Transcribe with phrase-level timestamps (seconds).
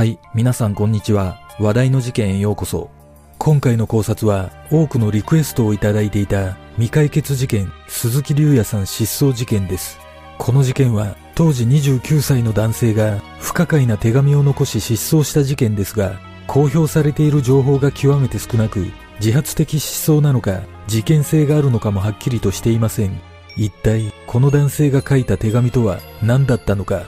[0.00, 1.38] はい、皆さんこんにちは。
[1.58, 2.88] 話題の事件へようこそ。
[3.36, 9.98] 今回の考察は、多くのリクエストをいただいていた未解決事件、鈴木隆也さん失踪事件です。
[10.38, 18.86] この事件は、当時29歳の男性が不可解な手紙を残し失踪した事件ですが、公表されている情報が極めて少なく、
[19.20, 23.20] 自発的失踪なのか、事件性があるのかもはっきりとしていません。
[23.54, 27.02] 一体、この男性が書いた手紙とは何だったのか。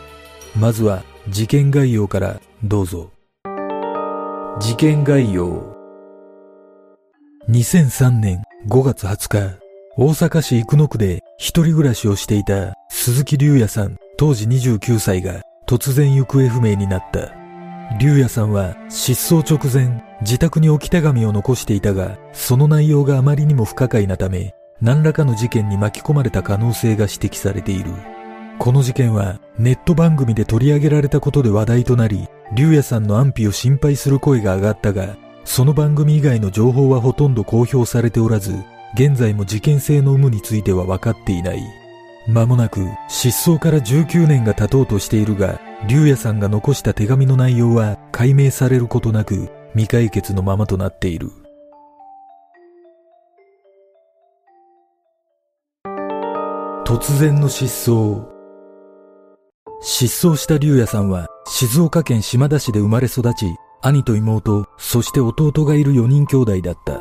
[0.55, 3.11] まずは、事件概要からどうぞ。
[4.61, 5.75] 事件概要。
[7.48, 9.59] 2003年5月20日、
[9.97, 17.33] 大阪市生野区で一人暮らしをしていた鈴木隆也さん、当時29歳が突然行方不明になった。
[17.95, 27.91] 隆也さんは失踪直前、自宅に置き手紙を残していたが、その内容があまりにも不可解なため、何らかの事件に巻き込まれた可能性が指摘されている。
[28.61, 38.55] この事件はネット番組で取り上げられたことで話題となり、竜也さんの安否を心配する声が上がったが、その番組以外の情報はほとんど公表されておらず、
[38.94, 41.62] 現在も事件性の有無については分かっていない。
[42.28, 51.31] 間もなく失踪から19年が経とうとしているが、竜也さんが残した手紙の内容は解明されることなく未解決のままとなっている。
[56.84, 58.31] 突然の失踪。
[59.84, 67.00] 失踪した竜也さんは静岡県島田市で生まれ育ち、兄と妹、そして弟がいる4人兄弟だった。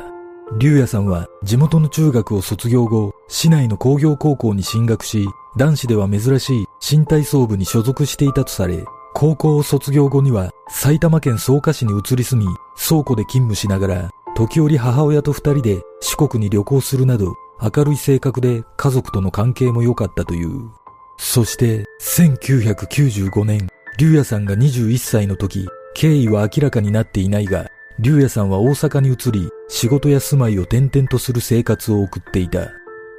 [0.58, 20.70] 竜也さんは地元の中学を卒業後、市内の工業高校に進学し、男子では珍しい新体操部に所属していたとされ、高校を卒業後には埼玉県草加市に移り住み、倉庫で勤務しながら、時折母親と二人で四国に旅行するなど、明るい性格で家族との関係も良かったという。
[21.18, 23.68] そして、1995年、
[23.98, 32.70] 竜也さんが21歳の時、経緯は明らかになっていないが、竜也さんは大阪に移り、仕事や住まいを転々とする生活を送っていた。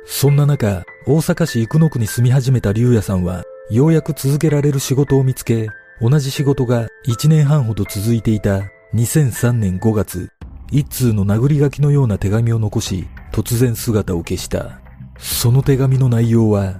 [0.05, 5.69] そんな中、大阪市生野区に住み始めた竜也さんは、ようやく続けられる仕事を見つけ、
[6.01, 10.29] 同じ仕事が1年半ほど続いていた2003年5月、
[10.71, 14.81] 一通の殴り書きのような手紙を残し、突然姿を消した。
[15.17, 16.79] その手紙の内容は、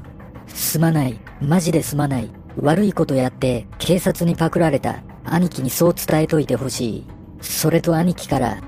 [0.54, 1.20] すまない。
[1.42, 2.30] マジですまない。
[2.62, 5.04] 悪いことやって警察にパクられた。
[5.26, 7.08] 兄貴にそう伝えといてほしい。
[7.42, 8.62] それと兄貴から、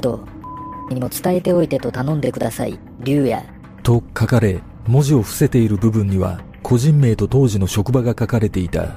[0.00, 0.24] と、
[0.90, 2.78] にも伝えておいてと頼んでください。
[3.00, 3.42] 竜也。
[3.82, 8.96] と書かれ、文字を伏せている部分には、個人名と当時の職場が書かれていた。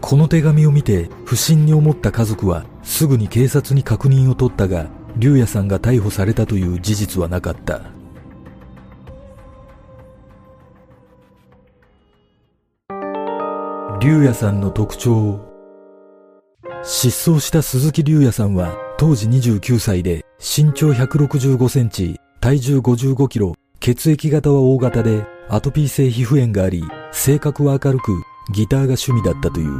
[0.00, 7.82] この手紙を見て、不審に思った家族は、すぐに警察に確認を取ったが、竜也さんが逮捕されたという事実はなかった。
[14.00, 15.38] 竜也さんの特徴
[16.82, 28.22] 失踪した鈴木竜也さんは当時29歳で身長165センチ、体重55キロ、血液型は O 型でアトピー性皮膚炎があり、性格は明るく
[28.54, 29.70] ギターが趣味だったという。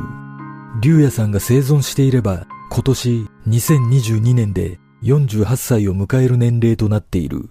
[0.82, 7.48] 竜也さんが生存していれば今年2022年で48歳を迎える年齢となっている。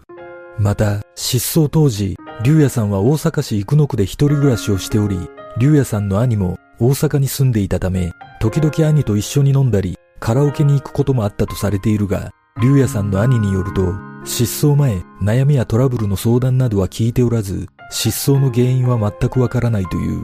[0.59, 5.17] また、失踪当時、竜也さんは大阪市生野区で一人暮らしをしており、
[5.57, 13.93] 竜也さんの兄も大阪に住んでいたため、時々兄と一緒に飲んだり、カラオケに行くこともあったとされているが、竜也さんの兄によると、
[14.25, 20.23] 失踪前、悩みやトラブルの相談などは聞いておらず、失踪の原因は全くわからないという。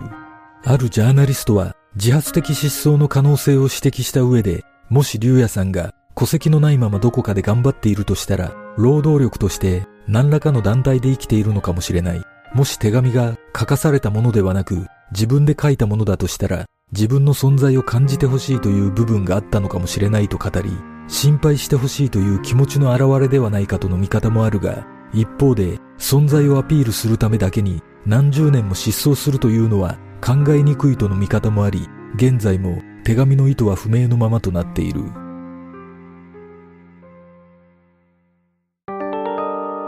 [0.64, 12.24] あるジャーナリストは、自発的失踪の可能性を指摘した上で、もし竜也さんが戸籍のないままどこかで頑張っているとしたら、労働力として何らかの団体で生きているのかもしれない。
[12.54, 20.72] もし手紙が書かされたものではなく、自分で書いたものだとしたら、自分の存在を感じてほしいという部分があったのかもしれないと語り、
[21.08, 35.02] 心配してほしいという気持ちの表れではないかとの見方もあるが、一方で存在をアピールするためだけに何十年も失踪するというのは考えにくいとの見方もあり、現在も手紙の意図は不明のままとなっている。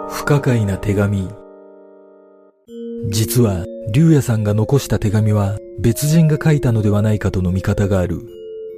[0.09, 1.29] 不可解な手紙。
[3.09, 8.21] 実は、竜也さんが残した手紙は別人が書いたのではないかとの見方がある。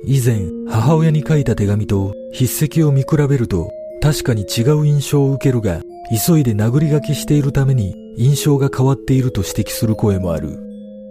[0.05, 3.69] 以前、母親に書いた手紙と筆跡を見比べると、
[4.01, 5.81] 確かに違う印象を受けるが、
[6.25, 10.57] 急いで殴り書きしているために印象が変わっていると指摘する声もある。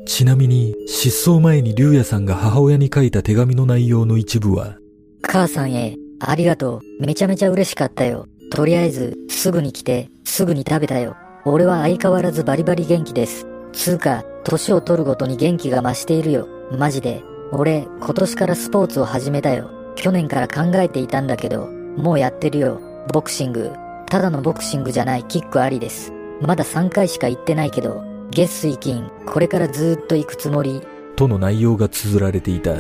[0.07, 4.79] ちなみに、失踪前に竜也さんが母親に書いた手紙の内容の一部は、
[5.23, 7.05] 母さんへ、ありがとう。
[7.05, 8.27] めちゃめちゃ嬉しかったよ。
[8.51, 11.17] とりあえず、すぐに来て、すぐに食べたよ。
[11.45, 13.47] 俺は相変わらずバリバリ元気です。
[13.73, 16.49] つうか、年を取るごとに元気が増しているよ。
[16.79, 17.23] マジで。
[17.51, 19.71] 俺、今年からスポーツを始めたよ。
[19.97, 21.67] 去年から考えていたんだけど、
[21.97, 22.81] もうやってるよ。
[23.13, 23.73] ボクシング。
[24.07, 26.13] ただのボクシングじゃないキックありです。
[26.41, 30.83] まだ3回しか行ってないけど、月水金、これからずーっと行くつもり。
[31.17, 32.75] との内容が綴られていた。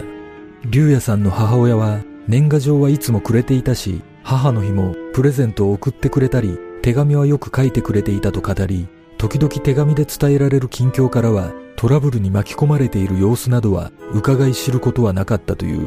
[0.64, 8.87] 竜也さんの母親は、年賀状はいつもくれていたし、母の日もプレゼントを送ってくれたり、手紙はよく書いてくれていたと語り、
[9.18, 15.86] 時々手紙で伝えられる近況からは、トラブルに巻き込まれている様子などは伺い知ることはなかったという。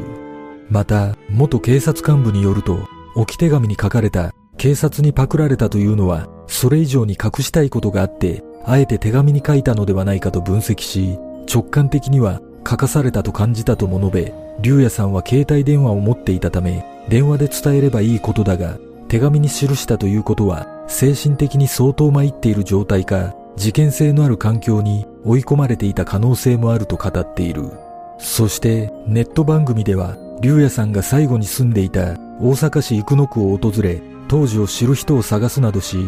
[0.70, 11.18] また、元警察幹部によると、置き手紙に書かれた警察にパクられたというのは、それ以上に隠したいことがあって、あえて手紙に書いたのではないかと分析し、
[11.52, 27.70] 直感的には書かされたと感じたとも述べ、竜也さんは携帯電話を持っていたため、電話で伝えればいいことだが、手紙に記したということは、精神的に相当参っている状態か、事件性のある環境に追い込まれていた可能性もあると語っている。
[28.18, 35.98] そして、ネット番組では、竜也さんが最後に住んでいた大阪市生野区を訪れ、当時を知る人を探すなどし、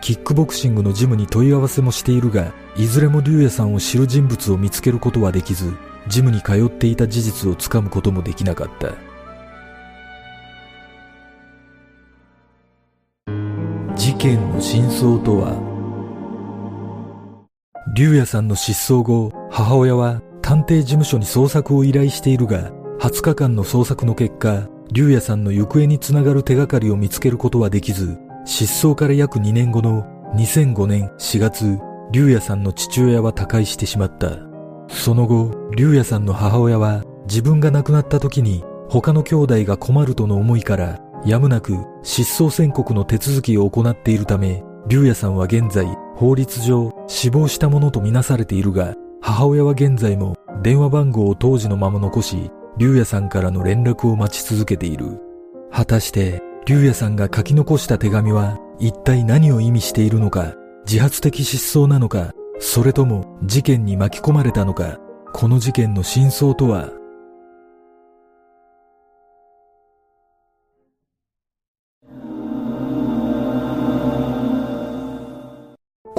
[0.00, 5.72] キックボクシングのジムに問い合わせもしているが、いずれも竜也さんを知る人物を見つけることはできず、
[6.08, 8.92] ジムに通っていた事実をつかむこともできなかった。
[14.04, 15.56] 事件の真相とは？
[17.96, 22.70] 竜也さんの失踪後、母親は探偵事務所に捜索を依頼しているが、
[23.00, 30.04] 20日間の捜索の結果、竜也さんの行方につながる手がかりを見つけることはできず、失踪から約2年後の
[30.34, 31.78] 2005年4月、
[32.12, 34.36] 竜也さんの父親は他界してしまった。
[34.90, 45.86] その後、竜也さんの母親は自分が亡くなった時に他の兄弟が困るとの思いからやむなく失踪宣告の手続きを行っているため、竜也さんは現在
[46.16, 55.18] 法律上死亡したものとみなされているが、母親は現在も電話番号を当時のまま残し、竜也さんからの連絡を待ち続けている。
[55.70, 60.54] 果たして、竜也さんが書き残した手紙は一体何を意味しているのか、
[60.86, 64.98] 自発的失踪なのか、それとも事件に巻き込まれたのか、
[65.32, 66.90] この事件の真相とは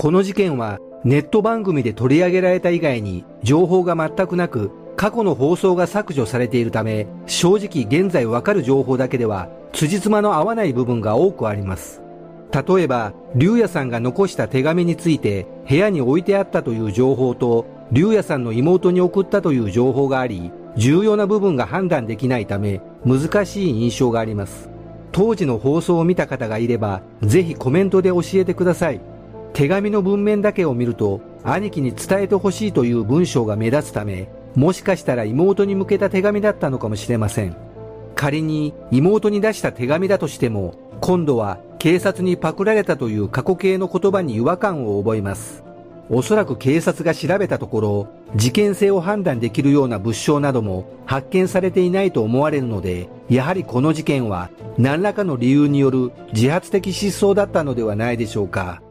[0.05, 12.03] この事件はネット番組で取り上げられた以外に情報が全くなく過去の放送が削除されているため、正直現在わかる情報だけでは、辻褄の合わない部分が多くあります。
[12.53, 24.69] 例えば、竜也さんが残した手紙について、部屋に置いてあったという情報と、竜也さんの妹に送ったという情報があり、重要な部分が判断できないため、難しい印象があります。
[25.11, 29.14] 当時の放送を見た方がいれば、ぜひコメントで教えてください。
[29.55, 37.55] 手紙の文面だけを見ると、兄貴に伝えてほしいという文章が目立つため、もしかしたら妹に向けた手紙だったのかもしれません。
[38.15, 45.63] 仮に妹に出した手紙だとしても、今度は警察にパクられたという過去形の言葉に違和感を覚えます。
[46.09, 58.81] おそらく警察が調べたところ、事件性を判断できるような物証なども発見されていないと思われるので、やはりこの事件は何らかの理由による自発的失踪だったのではないでしょうか。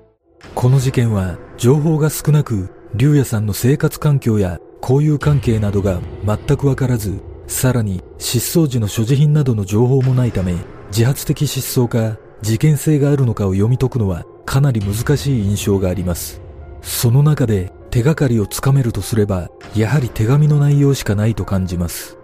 [0.55, 10.55] この事件は情報が少なく、竜也さんの生活環境や交友関係などが全くわからず、さらに失踪時の所持品などの情報もないため、
[10.89, 16.41] 自発的失踪か事件性があるのかを読み解くのはかなり難しい印象があります。
[16.83, 22.19] その中で手がかりをつかめるとすれば、やはり手紙の内容しかないと感じます。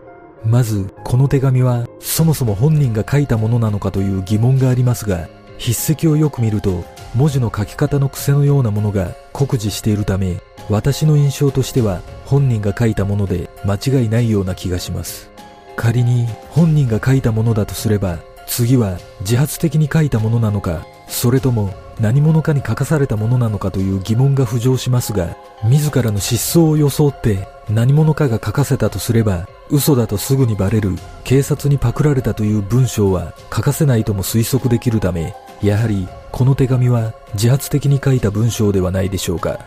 [0.44, 10.40] まず、この手紙はそもそも本人が書いたものなのかという疑問がありますが、筆跡をよく見ると文字の書き方の癖のようなものが酷似しているため
[10.70, 15.30] 私の印象としては本人が書いたもので間違いないような気がします。
[15.74, 39.60] 仮に本人が書いたものだとすれば、次は自発的に書いたものなのか、それとも何者かに書かされたものなのかという疑問が浮上しますが、自らの失踪を装って何者かが書かせたとすれば、嘘だとすぐにバレる警察にパクられたという文章は書かせないとも推測できるため、やはりこの手紙は自発的に書いた文章ではないでしょうか。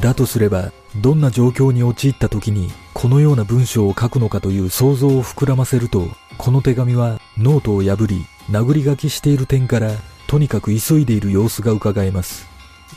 [0.00, 9.92] だとすれば、どんな状況に陥った時にこのような文章を書くのかという想像を膨らませると、この手紙はノートを破り、殴り書きしている点から、
[10.26, 12.46] とにかく急いでいる様子が伺えます。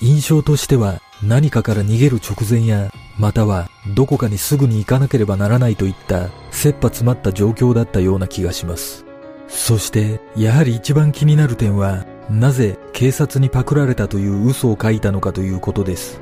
[0.02, 9.06] 印象としては何かから逃げる直前や、またはどこかにすぐに行かなければならないといった切羽詰まった状況だったような気がします。
[9.48, 16.20] そして、やはり一番気になる点は、なぜ警察にパクられたという嘘を書いたのかということです。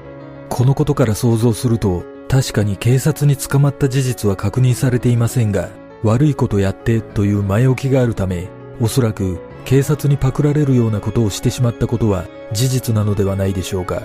[0.50, 5.70] このことから想像すると、確かに警察に捕まった事実は確認されていませんが、
[6.04, 8.50] 悪いことやってという前置きがあるため、
[8.82, 14.02] おそらく警察にパクられるようなことをしてしまったことは事実なのではないでしょうか。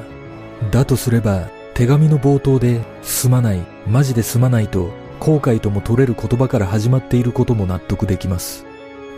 [0.71, 4.91] だとすれば、手紙の冒頭で、すまない、マジですまないと、
[5.21, 8.68] 後悔とも取れる言葉から始まっていることも納得できます。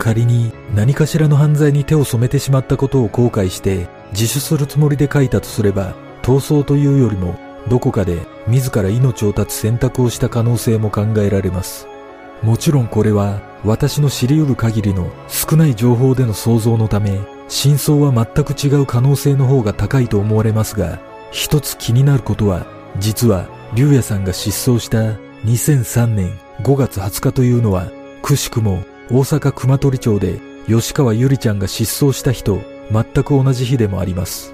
[0.01, 5.93] 仮に何かしらの犯罪に手を染めてしまったことを後悔して自首するつもりで書いたとすれば、
[6.23, 7.37] 逃走というよりも
[7.69, 8.17] どこかで
[8.47, 11.87] 自ら命を絶つ選択をした可能性も考えられます。
[12.41, 20.97] もちろんこれは私の知り得る限りの少ない情報での想像のため、真相は全く違う可能性の方が高いと思われますが、
[21.29, 22.65] 一つ気になることは、
[22.97, 25.13] 実は、竜也さんが失踪した
[25.45, 27.91] 2003年5月20日というのは、
[28.23, 34.53] くしくも大阪熊取町で吉川ゆりちゃんが失踪した日と全く同じ日でもあります。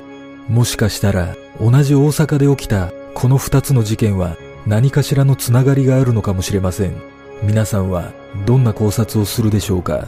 [0.50, 4.36] もしかしたら同じ大阪で起きたこの2つの事件は
[4.66, 6.96] 何かしらのつながりがあるのかもしれません。
[7.44, 8.14] 皆さんは
[8.48, 10.08] どんな考察をするでしょうか？